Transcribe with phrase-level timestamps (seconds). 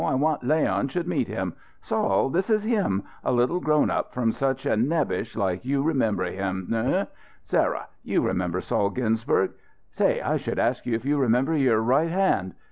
[0.03, 1.53] I want Leon should meet him.
[1.83, 6.23] Sol, this is him a little grown up from such a Nebich like you remember
[6.23, 7.05] him nu?
[7.43, 9.51] Sarah, you remember Sol Ginsberg?
[9.91, 12.55] Say I should ask you if you remember your right hand?